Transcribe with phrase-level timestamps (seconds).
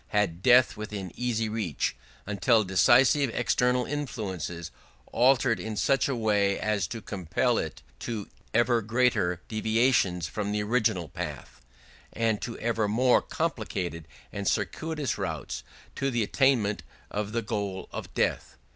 [0.07, 1.95] had death within easy reach...
[2.25, 4.71] until decisive external influences
[5.11, 10.63] altered in such a way as to compel [it] to ever greater deviations from the
[10.63, 11.61] original path of life,
[12.13, 16.81] and to ever more complicated and circuitous routes to the attainment
[17.11, 18.57] of the goal of death.